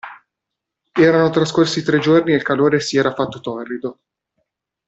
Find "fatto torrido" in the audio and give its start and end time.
3.13-3.99